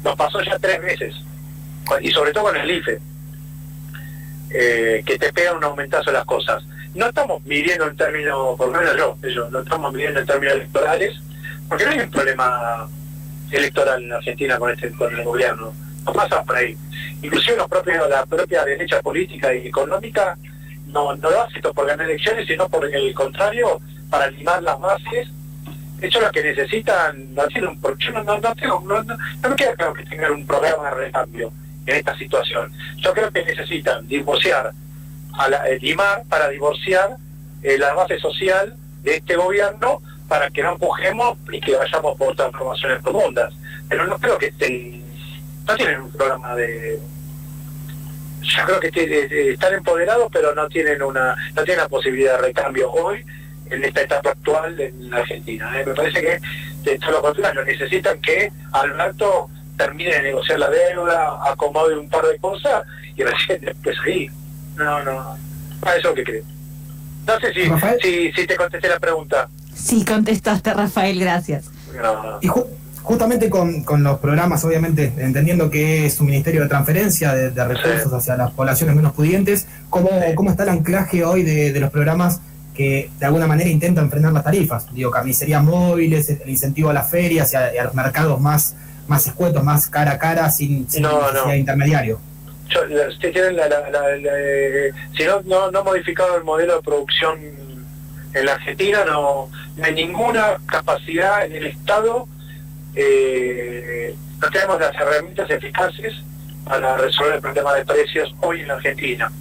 Nos 0.03 0.15
pasó 0.15 0.41
ya 0.41 0.57
tres 0.59 0.81
veces, 0.81 1.15
y 2.01 2.11
sobre 2.11 2.31
todo 2.31 2.45
con 2.45 2.55
el 2.55 2.71
IFE. 2.71 2.99
Eh, 4.51 5.03
que 5.05 5.19
te 5.19 5.31
pegan 5.31 5.57
un 5.57 5.63
aumentazo 5.63 6.11
las 6.11 6.25
cosas. 6.25 6.63
No 6.95 7.07
estamos 7.07 7.43
midiendo 7.45 7.87
en 7.87 7.95
términos, 7.95 8.57
por 8.57 8.71
lo 8.71 8.79
menos 8.79 8.97
yo, 8.97 9.15
ellos, 9.21 9.51
no 9.51 9.59
estamos 9.59 9.93
midiendo 9.93 10.19
en 10.19 10.25
términos 10.25 10.55
electorales, 10.55 11.19
porque 11.67 11.85
no 11.85 11.91
hay 11.91 11.99
un 11.99 12.09
problema 12.09 12.89
electoral 13.51 14.03
en 14.03 14.13
Argentina 14.13 14.57
con 14.57 14.71
este 14.71 14.91
con 14.91 15.15
el 15.15 15.23
gobierno. 15.23 15.71
No 16.03 16.13
pasa 16.13 16.43
por 16.43 16.55
ahí. 16.55 16.75
Inclusive 17.21 17.57
los 17.57 17.67
propios, 17.67 18.09
la 18.09 18.25
propia 18.25 18.65
derecha 18.65 19.01
política 19.01 19.53
y 19.53 19.67
económica 19.67 20.35
no, 20.87 21.15
no 21.15 21.29
lo 21.29 21.43
hace 21.43 21.57
esto 21.57 21.71
por 21.71 21.85
ganar 21.85 22.09
elecciones, 22.09 22.47
sino 22.47 22.67
por 22.67 22.83
el 22.85 23.13
contrario, 23.13 23.79
para 24.09 24.25
animar 24.25 24.63
las 24.63 24.79
bases. 24.79 25.27
De 25.99 26.07
hecho, 26.07 26.21
lo 26.21 26.31
que 26.31 26.41
necesitan, 26.41 27.35
no 27.35 27.45
tienen 27.47 27.69
un, 27.69 27.97
yo 27.97 28.11
no, 28.11 28.23
no, 28.23 28.55
tengo, 28.55 28.81
no, 28.87 29.03
no, 29.03 29.17
no 29.43 29.49
me 29.49 29.55
queda 29.55 29.75
claro 29.75 29.93
que 29.93 30.05
tengan 30.05 30.31
un 30.31 30.47
programa 30.47 30.89
de 30.89 30.95
recambio 30.95 31.51
en 31.85 31.95
esta 31.95 32.15
situación. 32.17 32.71
Yo 32.97 33.13
creo 33.13 33.31
que 33.31 33.43
necesitan 33.43 34.07
divorciar, 34.07 34.71
a 35.33 35.49
la, 35.49 35.67
eh, 35.67 35.79
limar 35.79 36.23
para 36.29 36.49
divorciar 36.49 37.17
eh, 37.63 37.77
la 37.77 37.93
base 37.93 38.19
social 38.19 38.75
de 39.03 39.15
este 39.15 39.35
gobierno 39.35 40.01
para 40.27 40.49
que 40.49 40.61
no 40.61 40.73
empujemos 40.73 41.37
y 41.51 41.59
que 41.59 41.75
vayamos 41.75 42.17
por 42.17 42.35
transformaciones 42.35 43.01
profundas. 43.01 43.53
Pero 43.87 44.05
no 44.05 44.17
creo 44.17 44.37
que 44.37 44.47
estén, 44.47 45.03
no 45.67 45.75
tienen 45.75 46.01
un 46.01 46.11
programa 46.11 46.55
de 46.55 46.99
yo 48.41 48.65
creo 48.65 48.79
que 48.79 49.51
están 49.51 49.73
empoderados 49.73 50.29
pero 50.31 50.55
no 50.55 50.67
tienen 50.69 51.03
una 51.03 51.35
no 51.55 51.63
tienen 51.63 51.83
la 51.83 51.89
posibilidad 51.89 52.37
de 52.37 52.47
recambio 52.47 52.89
hoy 52.91 53.23
en 53.69 53.83
esta 53.83 54.01
etapa 54.01 54.31
actual 54.31 54.79
en 54.79 55.09
la 55.11 55.17
Argentina. 55.17 55.69
¿eh? 55.79 55.83
Me 55.85 55.93
parece 55.93 56.21
que 56.21 56.39
de 56.83 56.97
todo 56.99 57.11
lo 57.11 57.21
contrario, 57.21 57.63
necesitan 57.65 58.19
que 58.21 58.51
Alberto 58.71 59.49
termine 59.79 60.11
de 60.11 60.23
negociar 60.23 60.59
la 60.59 60.69
deuda, 60.69 61.39
acomode 61.49 61.97
un 61.97 62.09
par 62.09 62.25
de 62.25 62.37
cosas 62.37 62.83
y 63.15 63.23
recién 63.31 63.61
después 63.61 63.95
ahí. 64.05 64.29
No, 64.75 65.03
no, 65.03 65.37
para 65.79 65.95
eso 65.95 66.13
que 66.13 66.23
creo. 66.23 66.43
No 67.25 67.39
sé 67.39 67.53
si, 68.01 68.31
si, 68.31 68.47
te 68.47 68.55
contesté 68.55 68.87
la 68.89 68.99
pregunta. 68.99 69.47
Sí, 69.73 70.03
contestaste, 70.03 70.73
Rafael, 70.73 71.19
gracias. 71.19 71.69
Y 72.41 72.49
justamente 73.03 73.49
con, 73.49 73.83
con, 73.83 74.03
los 74.03 74.19
programas, 74.19 74.63
obviamente, 74.63 75.13
entendiendo 75.17 75.69
que 75.69 76.05
es 76.05 76.19
un 76.19 76.27
ministerio 76.27 76.63
de 76.63 76.69
transferencia 76.69 77.33
de, 77.33 77.63
recursos 77.63 78.11
hacia 78.11 78.35
las 78.35 78.51
poblaciones 78.51 78.95
menos 78.95 79.13
pudientes, 79.13 79.67
¿cómo, 79.89 80.09
¿cómo 80.35 80.49
está 80.49 80.63
el 80.63 80.69
anclaje 80.69 81.23
hoy 81.23 81.43
de, 81.43 81.71
de 81.71 81.79
los 81.79 81.91
programas 81.91 82.41
que 82.73 83.09
de 83.19 83.25
alguna 83.25 83.45
manera 83.45 83.69
intentan 83.69 84.09
frenar 84.09 84.33
las 84.33 84.43
tarifas? 84.43 84.91
Digo, 84.93 85.11
carnicerías 85.11 85.63
móviles, 85.63 86.29
el 86.29 86.49
incentivo 86.49 86.89
a 86.89 86.93
las 86.93 87.09
ferias 87.11 87.53
y 87.53 87.77
a 87.77 87.83
los 87.83 87.93
mercados 87.93 88.39
más 88.41 88.75
más 89.09 89.25
escuetos, 89.27 89.63
más 89.63 89.87
cara 89.87 90.11
a 90.11 90.17
cara, 90.19 90.49
sin, 90.49 90.89
sin 90.89 91.01
No, 91.01 91.19
necesidad 91.19 91.43
no. 91.45 91.51
de 91.51 91.57
intermediario. 91.57 92.19
Yo- 92.69 92.85
la- 92.85 93.09
tienen 93.19 93.55
la, 93.55 93.67
la- 93.67 93.89
la- 93.89 94.15
la- 94.17 94.31
eh, 94.39 94.91
si 95.17 95.23
no, 95.25 95.41
no, 95.45 95.71
no 95.71 95.83
modificado 95.83 96.37
el 96.37 96.43
modelo 96.43 96.75
de 96.77 96.81
producción 96.83 97.39
en 98.33 98.45
la 98.45 98.53
Argentina, 98.53 98.99
no, 99.05 99.49
no 99.75 99.83
hay 99.83 99.93
ninguna 99.93 100.57
capacidad 100.67 101.43
en 101.45 101.55
el 101.55 101.65
Estado, 101.65 102.27
eh, 102.95 104.15
no 104.41 104.49
tenemos 104.49 104.79
las 104.79 104.93
herramientas 104.95 105.49
eficaces 105.49 106.13
para 106.65 106.97
resolver 106.97 107.35
el 107.35 107.41
problema 107.41 107.73
de 107.73 107.85
precios 107.85 108.33
hoy 108.41 108.61
en 108.61 108.67
la 108.67 108.75
Argentina. 108.75 109.31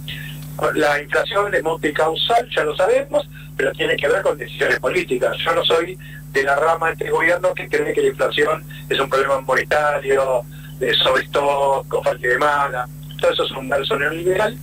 La 0.75 1.01
inflación 1.01 1.53
es 1.53 1.63
multicausal, 1.63 2.47
ya 2.55 2.63
lo 2.63 2.75
sabemos, 2.75 3.27
pero 3.55 3.71
tiene 3.73 3.95
que 3.95 4.07
ver 4.07 4.21
con 4.21 4.37
decisiones 4.37 4.79
políticas. 4.79 5.37
Yo 5.37 5.53
no 5.53 5.63
soy 5.63 5.97
de 6.31 6.43
la 6.43 6.55
rama 6.55 6.87
de 6.87 6.93
este 6.93 7.09
gobierno 7.09 7.53
que 7.53 7.67
cree 7.67 7.93
que 7.93 8.01
la 8.01 8.07
inflación 8.07 8.63
es 8.89 8.99
un 8.99 9.09
problema 9.09 9.41
monetario, 9.41 10.43
de 10.79 10.93
sobrestock, 10.95 11.93
oferta 11.93 12.25
y 12.25 12.29
demanda. 12.29 12.87
Todo 13.19 13.31
eso 13.31 13.43
es 13.43 13.51
un 13.51 13.69
verso 13.69 13.97
neoliberal. 13.97 14.57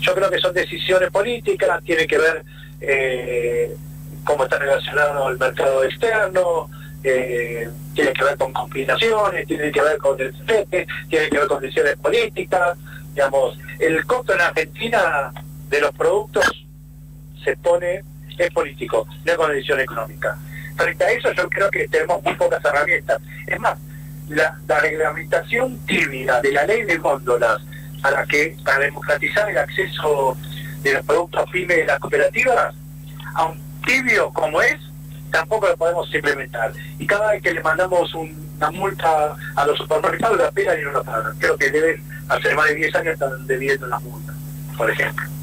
Yo 0.00 0.14
creo 0.14 0.30
que 0.30 0.38
son 0.38 0.52
decisiones 0.52 1.10
políticas, 1.10 1.82
tiene 1.82 2.06
que 2.06 2.18
ver 2.18 2.44
eh, 2.80 3.74
cómo 4.24 4.44
está 4.44 4.58
relacionado 4.58 5.30
el 5.30 5.38
mercado 5.38 5.84
externo, 5.84 6.68
eh, 7.02 7.68
tiene 7.94 8.12
que 8.12 8.24
ver 8.24 8.36
con 8.36 8.52
combinaciones, 8.52 9.46
tiene 9.46 9.70
que 9.70 9.80
ver 9.80 9.98
con 9.98 10.20
el 10.20 10.34
tiene 11.08 11.28
que 11.28 11.38
ver 11.38 11.46
con 11.46 11.60
decisiones 11.60 11.96
políticas. 11.96 12.76
Digamos, 13.14 13.56
el 13.78 14.04
costo 14.06 14.34
en 14.34 14.40
Argentina 14.40 15.32
de 15.68 15.80
los 15.80 15.92
productos 15.92 16.44
se 17.44 17.56
pone, 17.58 18.02
es 18.38 18.50
político, 18.50 19.06
no 19.24 19.32
es 19.32 19.38
con 19.38 19.50
decisión 19.52 19.80
económica. 19.80 20.36
Frente 20.76 21.04
a 21.04 21.10
eso 21.12 21.30
yo 21.32 21.48
creo 21.48 21.70
que 21.70 21.86
tenemos 21.88 22.22
muy 22.22 22.34
pocas 22.34 22.64
herramientas. 22.64 23.20
Es 23.46 23.60
más, 23.60 23.78
la, 24.28 24.58
la 24.66 24.80
reglamentación 24.80 25.78
tímida 25.86 26.40
de 26.40 26.52
la 26.52 26.64
ley 26.66 26.82
de 26.82 26.96
góndolas 26.96 27.58
para 28.02 28.24
que 28.26 28.56
para 28.64 28.80
democratizar 28.80 29.48
el 29.48 29.58
acceso 29.58 30.36
de 30.82 30.94
los 30.94 31.06
productos 31.06 31.48
pymes 31.50 31.76
de 31.76 31.84
las 31.86 31.98
cooperativas, 32.00 32.74
aun 33.34 33.58
tibio 33.86 34.30
como 34.32 34.60
es, 34.60 34.76
tampoco 35.30 35.68
lo 35.68 35.76
podemos 35.76 36.12
implementar. 36.14 36.72
Y 36.98 37.06
cada 37.06 37.30
vez 37.32 37.42
que 37.42 37.52
le 37.52 37.62
mandamos 37.62 38.12
un- 38.14 38.42
una 38.56 38.70
multa 38.70 39.36
a 39.56 39.66
los 39.66 39.76
supermercados, 39.78 40.38
la 40.38 40.50
pegan 40.50 40.78
y 40.80 40.82
no 40.84 40.92
la 40.92 41.02
pagan. 41.02 41.32
Creo 41.38 41.56
que 41.56 41.70
deben, 41.70 42.02
hace 42.28 42.54
más 42.54 42.68
de 42.68 42.74
10 42.76 42.94
años 42.96 43.14
están 43.14 43.46
debiendo 43.46 43.86
las 43.86 44.02
multas, 44.02 44.34
por 44.76 44.90
ejemplo. 44.90 45.34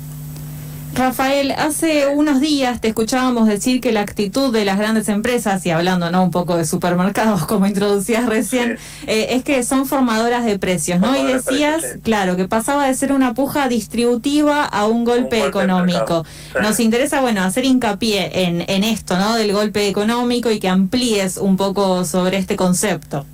Rafael, 0.93 1.51
hace 1.51 2.07
unos 2.07 2.41
días 2.41 2.81
te 2.81 2.89
escuchábamos 2.89 3.47
decir 3.47 3.79
que 3.79 3.93
la 3.93 4.01
actitud 4.01 4.51
de 4.51 4.65
las 4.65 4.77
grandes 4.77 5.07
empresas, 5.07 5.65
y 5.65 5.71
hablando 5.71 6.11
no 6.11 6.21
un 6.21 6.31
poco 6.31 6.57
de 6.57 6.65
supermercados 6.65 7.45
como 7.47 7.65
introducías 7.65 8.25
recién, 8.25 8.77
eh, 9.07 9.27
es 9.31 9.43
que 9.43 9.63
son 9.63 9.85
formadoras 9.85 10.43
de 10.43 10.59
precios, 10.59 10.99
¿no? 10.99 11.15
Y 11.15 11.25
de 11.25 11.35
decías, 11.35 11.75
precios, 11.75 11.93
sí. 11.93 11.99
claro, 12.01 12.35
que 12.35 12.47
pasaba 12.47 12.87
de 12.87 12.93
ser 12.93 13.13
una 13.13 13.33
puja 13.33 13.69
distributiva 13.69 14.65
a 14.65 14.85
un 14.85 15.05
golpe, 15.05 15.39
golpe 15.39 15.47
económico. 15.47 16.25
sí. 16.25 16.59
Nos 16.61 16.79
interesa, 16.81 17.21
bueno, 17.21 17.41
hacer 17.41 17.63
hincapié 17.63 18.43
en, 18.45 18.65
en 18.67 18.83
esto, 18.83 19.17
¿no? 19.17 19.35
Del 19.35 19.53
golpe 19.53 19.87
económico 19.87 20.51
y 20.51 20.59
que 20.59 20.67
amplíes 20.67 21.37
un 21.37 21.55
poco 21.55 22.03
sobre 22.03 22.37
este 22.37 22.57
concepto. 22.57 23.25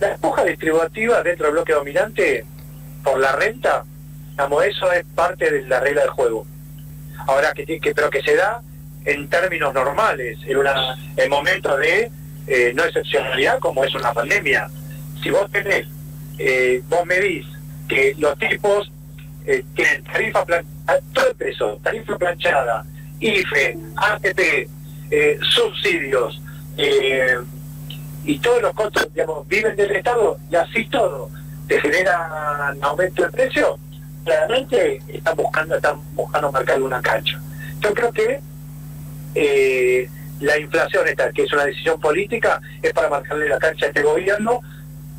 La 0.00 0.12
espuja 0.12 0.44
distributiva 0.44 1.22
dentro 1.22 1.46
del 1.46 1.54
bloque 1.54 1.72
dominante 1.72 2.44
por 3.06 3.20
la 3.20 3.32
renta, 3.32 3.84
digamos, 4.32 4.64
eso 4.64 4.90
es 4.92 5.04
parte 5.14 5.48
de 5.50 5.62
la 5.68 5.78
regla 5.80 6.00
del 6.02 6.10
juego. 6.10 6.44
Ahora 7.28 7.52
que, 7.54 7.64
que 7.80 7.94
pero 7.94 8.10
que 8.10 8.20
se 8.22 8.34
da 8.34 8.60
en 9.04 9.28
términos 9.28 9.72
normales, 9.72 10.38
en 10.44 10.56
una 10.58 10.74
en 11.16 11.30
momentos 11.30 11.78
de 11.78 12.10
eh, 12.48 12.72
no 12.74 12.84
excepcionalidad 12.84 13.58
como 13.60 13.84
es 13.84 13.94
una 13.94 14.12
pandemia. 14.12 14.68
Si 15.22 15.30
vos 15.30 15.48
tenés, 15.52 15.86
eh, 16.38 16.82
vos 16.88 17.06
medís 17.06 17.46
que 17.88 18.14
los 18.18 18.36
tipos 18.38 18.90
eh, 19.46 19.64
tienen 19.76 20.02
tarifa 20.04 20.44
plan- 20.44 20.66
a- 20.88 20.98
todo 21.12 21.28
el 21.28 21.36
peso, 21.36 21.78
tarifa 21.82 22.18
planchada, 22.18 22.84
IFE, 23.20 23.78
ATP, 23.96 24.68
eh, 25.12 25.38
subsidios, 25.42 26.40
y 28.24 28.38
todos 28.40 28.60
los 28.60 28.72
costos, 28.74 29.06
digamos, 29.14 29.46
viven 29.48 29.76
del 29.76 29.92
Estado 29.92 30.36
y 30.50 30.56
así 30.56 30.84
todo 30.86 31.30
te 31.66 31.80
generan 31.80 32.82
aumento 32.82 33.22
de 33.22 33.30
precio, 33.30 33.78
claramente 34.24 35.00
están 35.08 35.36
buscando, 35.36 35.76
están 35.76 36.00
buscando 36.14 36.52
marcar 36.52 36.80
una 36.82 37.00
cancha. 37.00 37.40
Yo 37.80 37.94
creo 37.94 38.12
que 38.12 38.40
eh, 39.34 40.08
la 40.40 40.58
inflación 40.58 41.06
esta, 41.08 41.30
que 41.32 41.42
es 41.42 41.52
una 41.52 41.64
decisión 41.64 42.00
política, 42.00 42.60
es 42.82 42.92
para 42.92 43.08
marcarle 43.08 43.48
la 43.48 43.58
cancha 43.58 43.86
a 43.86 43.88
este 43.88 44.02
gobierno, 44.02 44.60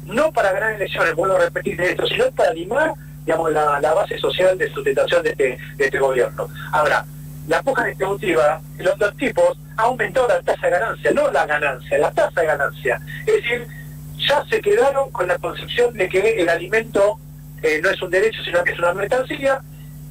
no 0.05 0.31
para 0.31 0.53
ganar 0.53 0.73
elecciones, 0.73 1.15
vuelvo 1.15 1.35
a 1.35 1.39
repetir 1.39 1.79
esto, 1.81 2.05
sino 2.07 2.31
para 2.31 2.51
animar 2.51 2.93
digamos, 3.27 3.51
la, 3.51 3.79
la 3.81 3.93
base 3.93 4.17
social 4.17 4.57
de 4.57 4.69
sustentación 4.69 5.21
de 5.21 5.31
este, 5.31 5.57
de 5.75 5.85
este 5.85 5.99
gobierno. 5.99 6.47
Ahora, 6.71 7.05
la 7.47 7.61
puja 7.61 7.83
distributiva, 7.83 8.61
los 8.79 8.97
dos 8.97 9.15
tipos 9.17 9.59
ha 9.75 9.83
aumentado 9.83 10.29
la 10.29 10.41
tasa 10.41 10.67
de 10.67 10.71
ganancia, 10.71 11.11
no 11.11 11.29
la 11.31 11.45
ganancia, 11.45 11.97
la 11.97 12.11
tasa 12.11 12.41
de 12.41 12.47
ganancia. 12.47 13.01
Es 13.25 13.35
decir, 13.35 13.67
ya 14.17 14.43
se 14.49 14.61
quedaron 14.61 15.11
con 15.11 15.27
la 15.27 15.37
concepción 15.37 15.93
de 15.93 16.09
que 16.09 16.19
el 16.19 16.49
alimento 16.49 17.19
eh, 17.61 17.79
no 17.81 17.89
es 17.89 18.01
un 18.01 18.09
derecho, 18.09 18.43
sino 18.43 18.63
que 18.63 18.71
es 18.71 18.79
una 18.79 18.93
mercancía, 18.93 19.61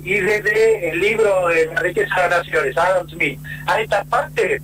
y 0.02 0.20
desde 0.20 0.90
el 0.90 1.00
libro 1.00 1.48
de 1.48 1.66
la 1.66 1.80
riqueza 1.80 2.22
de 2.22 2.28
las 2.28 2.38
naciones, 2.46 2.76
Adam 2.76 3.08
Smith, 3.08 3.40
a 3.66 3.80
esta 3.80 4.04
parte 4.04 4.60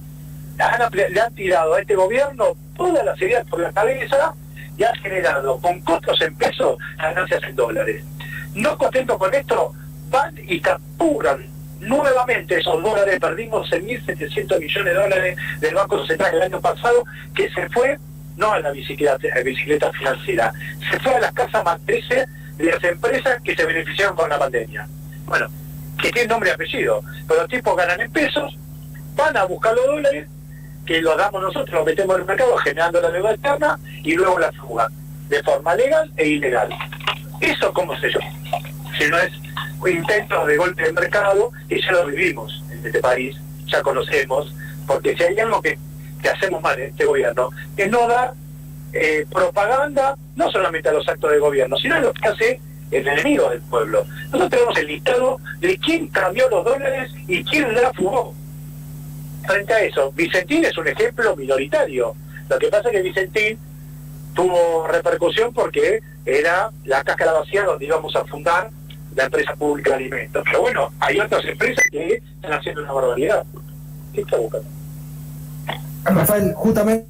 le 0.57 1.21
han 1.21 1.35
tirado 1.35 1.75
a 1.75 1.81
este 1.81 1.97
gobierno 1.97 2.57
todas 2.77 3.05
las 3.05 3.21
ideas 3.21 3.45
por 3.49 3.61
la 3.61 3.73
cabeza 3.73 4.35
y 4.77 4.85
han 4.85 4.95
generado 4.97 5.59
con 5.59 5.81
costos 5.81 6.21
en 6.23 6.35
pesos 6.37 6.77
ganancias 6.97 7.43
en 7.43 7.57
dólares. 7.57 8.05
No 8.55 8.77
contentos 8.79 9.19
con 9.19 9.35
esto, 9.35 9.73
van 10.11 10.35
y 10.47 10.61
capturan 10.61 11.47
nuevamente 11.81 12.59
esos 12.59 12.81
dólares, 12.83 13.19
perdimos 13.19 13.69
6.700 13.71 14.61
millones 14.61 14.95
de 14.95 15.01
dólares 15.01 15.37
del 15.61 15.75
Banco 15.75 16.07
Central 16.07 16.35
el 16.35 16.43
año 16.43 16.61
pasado, 16.61 17.05
que 17.35 17.51
se 17.51 17.69
fue 17.71 17.99
no 18.37 18.53
a 18.53 18.61
la 18.61 18.71
bicicleta, 18.71 19.93
financiera, 19.93 20.53
se 20.91 20.99
fue 21.01 21.15
a 21.15 21.21
las 21.21 21.33
casas 21.33 21.65
matrices 21.65 22.27
de 22.57 22.65
las 22.65 22.83
empresas 22.85 23.41
que 23.43 23.55
se 23.55 23.65
beneficiaron 23.65 24.17
con 24.17 24.29
la 24.29 24.39
pandemia. 24.39 24.87
Bueno, 25.27 25.47
que 26.01 26.11
tiene 26.11 26.29
nombre 26.29 26.51
y 26.51 26.53
apellido, 26.53 27.03
pero 27.29 27.41
los 27.41 27.49
tipos 27.49 27.77
ganan 27.77 28.01
en 28.01 28.11
pesos, 28.11 28.57
van 29.17 29.37
a 29.37 29.45
buscar 29.45 29.75
los 29.75 29.87
dólares, 29.87 30.27
que 30.87 31.01
los 31.01 31.17
damos 31.17 31.43
nosotros, 31.43 31.75
los 31.75 31.87
metemos 31.87 32.17
en 32.17 32.23
el 32.23 32.27
mercado 32.27 32.57
generando 32.59 33.01
la 33.01 33.11
deuda 33.11 33.33
externa 33.33 33.79
y 34.03 34.15
luego 34.15 34.39
la 34.39 34.53
fuga, 34.53 34.89
de 35.29 35.43
forma 35.43 35.75
legal 35.75 36.11
e 36.17 36.27
ilegal. 36.27 36.69
Eso, 37.41 37.73
¿cómo 37.73 37.99
se 37.99 38.09
llama? 38.09 38.33
Si 38.99 39.09
no 39.09 39.19
es 39.19 39.33
intentos 39.91 40.47
de 40.47 40.57
golpe 40.57 40.83
de 40.83 40.93
mercado, 40.93 41.51
que 41.69 41.81
ya 41.81 41.93
lo 41.93 42.07
vivimos 42.07 42.63
en 42.71 42.87
este 42.87 43.01
país, 43.01 43.37
ya 43.67 43.83
conocemos, 43.83 44.55
porque 44.87 45.17
si 45.17 45.23
hay 45.23 45.39
algo 45.39 45.61
que, 45.63 45.79
que 46.23 46.29
hacemos 46.29 46.63
mal 46.63 46.79
en 46.79 46.91
este 46.91 47.05
gobierno, 47.05 47.51
es 47.77 47.91
no 47.91 48.07
dar 48.07 48.35
eh, 48.93 49.27
propaganda 49.31 50.17
no 50.37 50.51
solamente 50.51 50.89
a 50.89 50.93
los 50.93 51.09
actos 51.09 51.31
de 51.31 51.39
gobierno, 51.39 51.77
sino 51.77 51.97
a 51.97 52.01
lo 52.01 52.13
que 52.13 52.29
hace 52.29 52.61
el 52.91 53.09
enemigo 53.09 53.49
del 53.51 53.61
pueblo. 53.63 54.05
Nosotros 54.27 54.51
tenemos 54.51 54.79
el 54.79 54.87
listado 54.87 55.41
de 55.61 55.79
quién 55.79 56.07
cambió 56.09 56.49
los 56.51 56.65
dólares 56.65 57.11
y 57.27 57.43
quién 57.45 57.75
la 57.75 57.93
fugó. 57.93 58.35
Frente 59.47 59.73
a 59.73 59.81
eso, 59.83 60.13
Vicentín 60.13 60.65
es 60.65 60.77
un 60.79 60.87
ejemplo 60.87 61.35
minoritario. 61.37 62.15
Lo 62.49 62.59
que 62.59 62.69
pasa 62.69 62.89
es 62.89 62.97
que 62.97 63.03
Vicentín 63.03 63.59
tuvo 64.35 64.87
repercusión 64.87 65.53
porque 65.53 66.01
era 66.25 66.71
la 66.85 67.03
cáscara 67.03 67.33
vacía 67.33 67.65
donde 67.65 67.87
íbamos 67.87 68.15
a 68.15 68.25
fundar 68.27 68.71
la 69.17 69.25
empresa 69.25 69.55
pública 69.57 69.91
de 69.91 69.97
alimentos. 69.97 70.43
Pero 70.45 70.61
bueno, 70.61 70.93
hay 71.01 71.19
otras 71.19 71.45
empresas 71.45 71.85
que 71.91 72.15
están 72.15 72.53
haciendo 72.53 72.83
una 72.83 72.93
barbaridad. 72.93 73.45
¿Qué 74.15 74.21
está 74.21 74.37
buscando? 74.37 74.69
Rafael, 76.05 76.53
justamente 76.55 77.07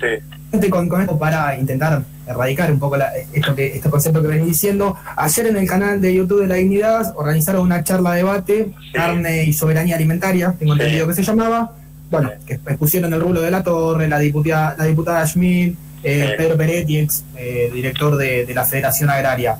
Sí. 0.00 0.68
con, 0.70 0.88
con 0.88 1.00
esto 1.00 1.18
para 1.18 1.58
intentar 1.58 2.02
erradicar 2.26 2.70
un 2.70 2.78
poco 2.78 2.96
la- 2.96 3.10
esto 3.32 3.54
que, 3.54 3.76
este 3.76 3.88
concepto 3.88 4.20
que 4.20 4.28
venís 4.28 4.46
diciendo, 4.46 4.96
ayer 5.16 5.46
en 5.46 5.56
el 5.56 5.66
canal 5.66 6.00
de 6.00 6.14
YouTube 6.14 6.42
de 6.42 6.46
La 6.48 6.56
Dignidad 6.56 7.14
organizaron 7.16 7.62
una 7.62 7.82
charla 7.82 8.12
debate, 8.14 8.72
carne 8.92 9.44
y 9.44 9.52
soberanía 9.52 9.96
alimentaria, 9.96 10.54
tengo 10.58 10.74
Sí. 10.74 10.80
entendido 10.80 11.06
que 11.08 11.14
se 11.14 11.22
llamaba, 11.22 11.72
bueno, 12.10 12.30
que 12.46 12.54
expusieron 12.54 13.12
el 13.14 13.20
rulo 13.20 13.40
de 13.40 13.50
la 13.50 13.62
torre, 13.62 14.06
la 14.08 14.18
diputada, 14.18 14.74
la 14.78 14.84
diputada 14.84 15.26
Schmidt, 15.26 15.76
eh. 16.02 16.34
Pedro 16.36 16.56
Peretti, 16.56 16.98
ex 16.98 17.24
eh, 17.36 17.70
director 17.72 18.16
de, 18.16 18.44
de 18.46 18.54
la 18.54 18.64
Federación 18.64 19.08
Agraria. 19.10 19.56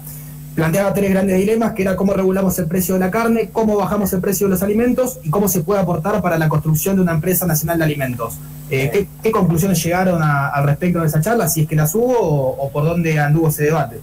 Planteaba 0.56 0.94
tres 0.94 1.10
grandes 1.10 1.36
dilemas, 1.36 1.74
que 1.74 1.82
era 1.82 1.94
cómo 1.96 2.14
regulamos 2.14 2.58
el 2.58 2.66
precio 2.66 2.94
de 2.94 3.00
la 3.00 3.10
carne, 3.10 3.50
cómo 3.52 3.76
bajamos 3.76 4.10
el 4.14 4.22
precio 4.22 4.46
de 4.46 4.52
los 4.52 4.62
alimentos 4.62 5.20
y 5.22 5.28
cómo 5.30 5.48
se 5.48 5.60
puede 5.60 5.80
aportar 5.80 6.20
para 6.22 6.38
la 6.38 6.48
construcción 6.48 6.96
de 6.96 7.02
una 7.02 7.12
empresa 7.12 7.46
nacional 7.46 7.76
de 7.78 7.84
alimentos. 7.84 8.38
Eh, 8.70 8.88
¿qué, 8.90 9.06
qué 9.22 9.30
conclusiones 9.30 9.84
llegaron 9.84 10.22
a- 10.22 10.48
al 10.48 10.64
respecto 10.66 11.00
de 11.00 11.06
esa 11.08 11.20
charla? 11.20 11.46
Si 11.46 11.60
es 11.62 11.68
que 11.68 11.76
las 11.76 11.94
hubo 11.94 12.18
o, 12.18 12.56
o 12.66 12.70
por 12.70 12.84
dónde 12.84 13.18
anduvo 13.20 13.48
ese 13.48 13.64
debate. 13.64 14.00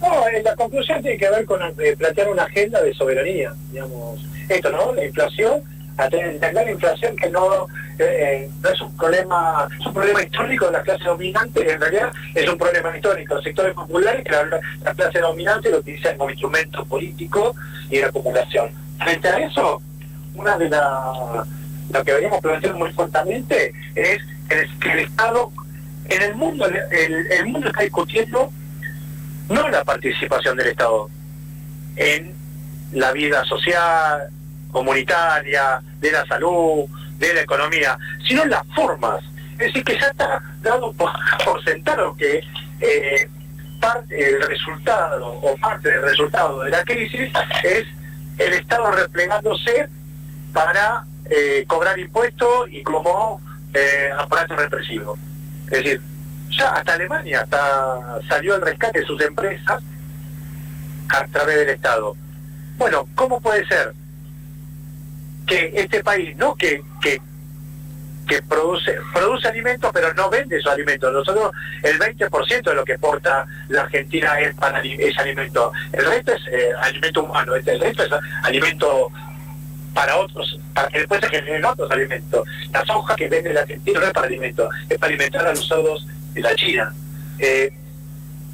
No, 0.00 0.28
eh, 0.28 0.42
la 0.44 0.54
conclusión 0.54 1.02
tiene 1.02 1.18
que 1.18 1.28
ver 1.28 1.44
con 1.44 1.60
eh, 1.60 1.96
plantear 1.98 2.30
una 2.30 2.44
agenda 2.44 2.80
de 2.80 2.94
soberanía, 2.94 3.52
digamos. 3.72 4.24
Esto, 4.48 4.70
¿no? 4.70 4.94
La 4.94 5.04
inflación 5.04 5.60
a 6.00 6.06
entender 6.06 6.54
la 6.54 6.70
inflación 6.70 7.16
que 7.16 7.30
no, 7.30 7.66
eh, 7.98 8.48
no 8.62 8.68
es 8.70 8.80
un 8.80 8.96
problema, 8.96 9.68
es 9.78 9.86
un 9.86 9.94
problema 9.94 10.22
histórico 10.22 10.66
de 10.66 10.72
la 10.72 10.82
clase 10.82 11.04
dominante, 11.04 11.72
en 11.72 11.80
realidad 11.80 12.12
es 12.34 12.48
un 12.48 12.58
problema 12.58 12.94
histórico 12.94 13.34
de 13.34 13.34
los 13.36 13.44
sectores 13.44 13.74
populares 13.74 14.24
que 14.24 14.32
la, 14.32 14.94
clase 14.94 15.18
dominante 15.20 15.70
lo 15.70 15.78
utiliza 15.78 16.16
como 16.16 16.30
instrumento 16.30 16.84
político 16.84 17.54
y 17.90 17.98
de 17.98 18.04
acumulación. 18.04 18.70
Frente 18.98 19.28
a 19.28 19.38
eso, 19.38 19.82
una 20.34 20.56
de 20.56 20.68
las 20.68 20.82
lo 21.92 22.04
que 22.04 22.12
veníamos 22.12 22.40
planteando 22.40 22.78
muy 22.78 22.92
fuertemente 22.92 23.74
es 23.96 24.20
que 24.48 24.92
el 24.92 24.98
Estado, 25.00 25.50
en 26.08 26.22
el 26.22 26.34
mundo, 26.36 26.66
el, 26.66 27.32
el 27.32 27.46
mundo 27.46 27.68
está 27.68 27.82
discutiendo 27.82 28.52
no 29.48 29.68
la 29.68 29.82
participación 29.84 30.56
del 30.56 30.68
Estado 30.68 31.10
en 31.96 32.32
la 32.92 33.12
vida 33.12 33.44
social, 33.44 34.30
comunitaria, 34.70 35.80
de 36.00 36.12
la 36.12 36.24
salud, 36.26 36.86
de 37.18 37.34
la 37.34 37.42
economía, 37.42 37.98
sino 38.26 38.44
las 38.46 38.66
formas. 38.74 39.22
Es 39.52 39.66
decir, 39.66 39.84
que 39.84 39.98
ya 39.98 40.06
está 40.06 40.42
dado 40.62 40.92
por, 40.92 41.10
sentado 41.64 42.16
que 42.16 42.42
eh, 42.80 43.28
parte 43.80 44.14
del 44.14 44.42
resultado 44.42 45.26
o 45.26 45.56
parte 45.56 45.90
del 45.90 46.02
resultado 46.02 46.62
de 46.62 46.70
la 46.70 46.84
crisis 46.84 47.30
es 47.62 47.86
el 48.38 48.52
Estado 48.54 48.90
replegándose 48.90 49.88
para 50.52 51.04
eh, 51.26 51.64
cobrar 51.66 51.98
impuestos 51.98 52.68
y 52.70 52.82
como 52.82 53.40
eh, 53.74 54.10
aparato 54.18 54.56
represivo. 54.56 55.16
Es 55.64 55.84
decir, 55.84 56.00
ya 56.50 56.70
hasta 56.70 56.94
Alemania 56.94 57.42
hasta 57.42 58.20
salió 58.28 58.56
el 58.56 58.62
rescate 58.62 59.00
de 59.00 59.06
sus 59.06 59.20
empresas 59.20 59.82
a 61.08 61.26
través 61.26 61.56
del 61.58 61.70
Estado. 61.70 62.16
Bueno, 62.78 63.06
¿cómo 63.14 63.40
puede 63.40 63.66
ser 63.66 63.94
que 65.50 65.72
este 65.74 66.02
país, 66.04 66.36
no 66.36 66.54
que, 66.54 66.82
que, 67.02 67.20
produce, 68.48 68.94
produce 69.12 69.48
alimentos 69.48 69.90
pero 69.92 70.14
no 70.14 70.30
vende 70.30 70.56
esos 70.56 70.72
alimentos? 70.72 71.12
Nosotros 71.12 71.50
el 71.82 71.98
20% 71.98 72.62
de 72.62 72.74
lo 72.74 72.84
que 72.84 72.92
exporta 72.92 73.44
la 73.68 73.82
Argentina 73.82 74.38
es, 74.38 74.54
para, 74.54 74.80
es 74.80 75.18
alimento. 75.18 75.72
El 75.92 76.06
resto 76.06 76.32
es 76.32 76.42
eh, 76.52 76.70
alimento 76.80 77.24
humano, 77.24 77.56
el 77.56 77.80
resto 77.80 78.04
es 78.04 78.10
alimento 78.44 79.10
para 79.92 80.16
otros, 80.16 80.60
para 80.72 80.88
que 80.88 80.98
después 81.00 81.20
se 81.20 81.28
generen 81.28 81.64
otros 81.64 81.90
alimentos. 81.90 82.46
La 82.72 82.84
soja 82.84 83.16
que 83.16 83.28
vende 83.28 83.52
la 83.52 83.62
Argentina 83.62 83.98
no 83.98 84.06
es 84.06 84.12
para 84.12 84.26
alimentos, 84.28 84.68
es 84.88 84.98
para 84.98 85.12
alimentar 85.12 85.46
a 85.46 85.50
los 85.50 85.66
sordos 85.66 86.06
de 86.32 86.40
la 86.40 86.54
China. 86.54 86.94
Eh, 87.40 87.72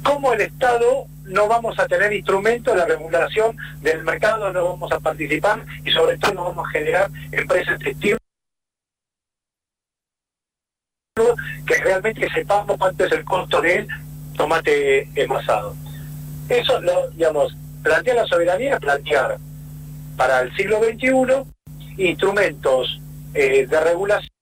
¿Cómo 0.01 0.33
el 0.33 0.41
Estado 0.41 1.05
no 1.27 1.47
vamos 1.47 1.77
a 1.79 1.87
tener 1.87 2.11
instrumentos 2.13 2.73
de 2.73 2.79
la 2.79 2.85
regulación 2.85 3.55
del 3.81 4.03
mercado, 4.03 4.51
no 4.51 4.65
vamos 4.65 4.91
a 4.91 4.99
participar 4.99 5.65
y 5.83 5.91
sobre 5.91 6.17
todo 6.17 6.33
no 6.33 6.43
vamos 6.45 6.67
a 6.67 6.71
generar 6.71 7.09
empresas 7.31 7.79
textiles 7.79 8.19
que 11.65 11.75
realmente 11.83 12.29
sepamos 12.29 12.77
cuánto 12.77 13.05
es 13.05 13.11
el 13.11 13.25
costo 13.25 13.61
del 13.61 13.87
tomate 14.35 15.09
envasado. 15.15 15.75
Eso, 16.47 16.79
lo, 16.79 17.09
digamos, 17.09 17.55
plantea 17.83 18.13
la 18.13 18.25
soberanía, 18.25 18.79
plantear 18.79 19.37
para 20.15 20.41
el 20.41 20.55
siglo 20.55 20.79
XXI 20.83 21.43
instrumentos 21.97 23.01
eh, 23.33 23.65
de 23.65 23.79
regulación 23.81 24.36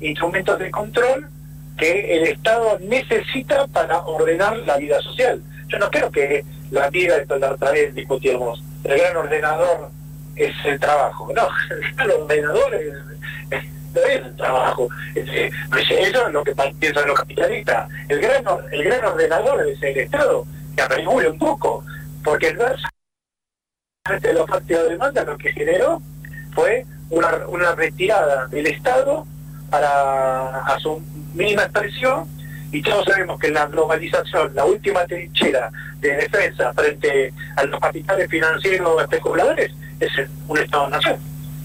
instrumentos 0.00 0.58
de 0.58 0.70
control 0.70 1.28
que 1.76 2.16
el 2.16 2.24
Estado 2.24 2.78
necesita 2.80 3.66
para 3.68 3.98
ordenar 4.00 4.56
la 4.58 4.76
vida 4.76 5.00
social. 5.00 5.42
Yo 5.68 5.78
no 5.78 5.90
creo 5.90 6.10
que 6.10 6.44
la 6.70 6.90
vida, 6.90 7.18
de 7.18 7.38
la 7.38 7.52
otra 7.52 7.70
vez 7.70 7.94
discutíamos, 7.94 8.62
el 8.84 8.98
gran 8.98 9.16
ordenador 9.16 9.90
es 10.36 10.54
el 10.64 10.78
trabajo. 10.78 11.32
No, 11.34 11.48
el 11.70 11.94
gran 11.94 12.10
ordenador 12.10 12.74
es, 12.74 13.64
el 13.94 14.36
trabajo. 14.36 14.88
Eso 15.14 15.32
es 15.76 16.32
lo 16.32 16.44
que 16.44 16.54
piensan 16.78 17.06
los 17.06 17.18
capitalistas. 17.18 17.88
El 18.08 18.20
gran, 18.20 18.44
el 18.70 18.84
gran 18.84 19.04
ordenador 19.04 19.68
es 19.68 19.82
el 19.82 19.98
Estado, 19.98 20.46
que 20.76 20.88
regule 20.88 21.28
un 21.28 21.38
poco, 21.38 21.84
porque 22.24 22.48
el 22.48 22.58
de 22.58 24.32
los 24.32 24.50
partidos 24.50 24.84
de 24.84 24.90
demanda 24.90 25.24
lo 25.24 25.38
que 25.38 25.52
generó 25.52 26.00
fue 26.54 26.84
una, 27.10 27.46
una 27.48 27.74
retirada 27.74 28.46
del 28.48 28.66
Estado 28.66 29.26
para 29.72 30.58
a 30.66 30.78
su 30.78 31.00
mínima 31.32 31.62
expresión 31.62 32.26
y 32.70 32.82
todos 32.82 33.06
sabemos 33.06 33.40
que 33.40 33.48
la 33.48 33.66
globalización, 33.66 34.54
la 34.54 34.66
última 34.66 35.04
trinchera 35.06 35.72
de 35.98 36.14
defensa 36.14 36.72
frente 36.74 37.32
a 37.56 37.64
los 37.64 37.80
capitales 37.80 38.28
financieros 38.28 39.02
especuladores 39.02 39.72
es 39.98 40.10
un 40.46 40.58
Estado-nación. 40.58 41.16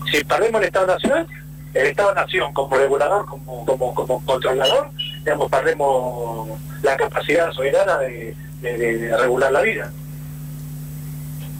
Si 0.09 0.23
perdemos 0.23 0.61
el 0.61 0.67
Estado-nación, 0.67 1.27
el 1.73 1.87
Estado-nación 1.87 2.53
como 2.53 2.77
regulador, 2.77 3.25
como, 3.25 3.65
como, 3.65 3.93
como 3.93 4.25
controlador, 4.25 4.89
digamos, 5.19 5.51
perdemos 5.51 6.49
la 6.83 6.95
capacidad 6.95 7.51
soberana 7.51 7.97
de, 7.99 8.33
de 8.61 9.17
regular 9.17 9.51
la 9.51 9.61
vida. 9.61 9.91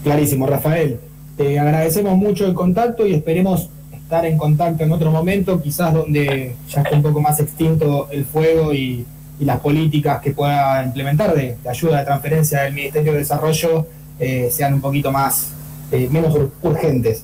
Clarísimo, 0.04 0.48
Rafael. 0.48 1.00
Te 1.36 1.60
agradecemos 1.60 2.18
mucho 2.18 2.46
el 2.46 2.54
contacto 2.54 3.06
y 3.06 3.14
esperemos 3.16 3.70
estar 4.08 4.26
en 4.26 4.38
contacto 4.38 4.86
en 4.86 4.92
otro 4.94 5.12
momento, 5.12 5.62
quizás 5.62 5.94
donde 5.94 6.56
ya 6.70 6.82
esté 6.82 6.96
un 6.96 7.04
poco 7.04 7.20
más 7.20 7.42
extinto 7.42 8.08
el 8.10 8.24
fuego 8.24 8.74
y, 8.74 9.06
las 9.40 9.60
políticas 9.60 10.20
que 10.20 10.32
pueda 10.32 10.84
implementar 10.84 11.36
de, 11.36 11.58
ayuda 11.70 12.00
de 12.00 12.06
transferencia 12.06 12.64
del 12.64 12.74
Ministerio 12.74 13.12
de 13.12 13.20
Desarrollo 13.20 13.86
eh, 14.20 14.50
sean 14.52 14.74
un 14.74 14.82
poquito 14.82 15.12
más, 15.12 15.52
eh, 15.92 16.08
menos 16.10 16.36
urgentes. 16.64 17.24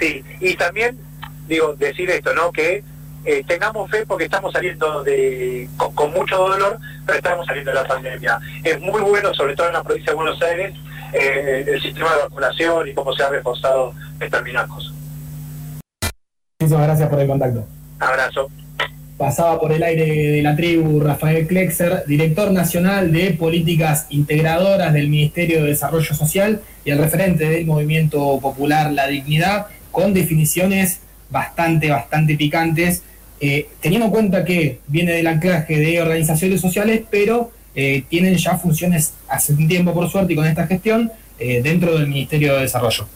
Sí, 0.00 0.24
y 0.40 0.56
también, 0.56 0.98
digo, 1.46 1.74
decir 1.74 2.10
esto, 2.10 2.34
¿no? 2.34 2.50
Que 2.50 2.82
eh, 3.24 3.44
tengamos 3.46 3.88
fe 3.88 4.04
porque 4.04 4.24
estamos 4.24 4.52
saliendo 4.52 5.04
de 5.04 5.68
con, 5.76 6.10
mucho 6.12 6.36
dolor, 6.36 6.78
pero 7.06 7.18
estamos 7.18 7.46
saliendo 7.46 7.70
de 7.70 7.76
la 7.76 7.86
pandemia. 7.86 8.40
Es 8.64 8.80
muy 8.80 9.00
bueno, 9.00 9.32
sobre 9.32 9.54
todo 9.54 9.68
en 9.68 9.74
la 9.74 9.84
provincia 9.84 10.10
de 10.10 10.16
Buenos 10.16 10.42
Aires, 10.42 10.74
el 11.12 11.80
sistema 11.80 12.10
de 12.10 12.22
vacunación 12.22 12.88
y 12.88 12.92
cómo 12.92 13.12
se 13.12 13.22
ha 13.22 13.28
reforzado 13.28 13.94
determinadas 14.18 14.68
cosas. 14.68 15.01
Muchísimas 16.62 16.86
gracias 16.86 17.08
por 17.08 17.18
el 17.18 17.26
contacto. 17.26 17.66
Abrazo. 17.98 18.48
Pasaba 19.18 19.58
por 19.58 19.72
el 19.72 19.82
aire 19.82 20.06
de 20.06 20.42
la 20.42 20.54
tribu 20.54 21.00
Rafael 21.00 21.48
Klexer, 21.48 22.04
director 22.06 22.52
nacional 22.52 23.10
de 23.10 23.32
políticas 23.32 24.06
integradoras 24.10 24.92
del 24.92 25.08
Ministerio 25.08 25.62
de 25.62 25.70
Desarrollo 25.70 26.14
Social 26.14 26.60
y 26.84 26.90
el 26.90 26.98
referente 26.98 27.48
del 27.48 27.66
movimiento 27.66 28.38
popular 28.40 28.92
La 28.92 29.08
Dignidad, 29.08 29.66
con 29.90 30.14
definiciones 30.14 31.00
bastante, 31.30 31.90
bastante 31.90 32.36
picantes, 32.36 33.02
eh, 33.40 33.66
teniendo 33.80 34.06
en 34.06 34.12
cuenta 34.12 34.44
que 34.44 34.78
viene 34.86 35.12
del 35.12 35.26
anclaje 35.26 35.78
de 35.78 36.00
organizaciones 36.00 36.60
sociales, 36.60 37.02
pero 37.10 37.50
eh, 37.74 38.04
tienen 38.08 38.36
ya 38.36 38.56
funciones 38.56 39.14
hace 39.28 39.52
un 39.52 39.66
tiempo, 39.66 39.92
por 39.92 40.08
suerte, 40.08 40.34
y 40.34 40.36
con 40.36 40.46
esta 40.46 40.68
gestión, 40.68 41.10
eh, 41.40 41.60
dentro 41.60 41.98
del 41.98 42.06
Ministerio 42.06 42.54
de 42.54 42.62
Desarrollo. 42.62 43.08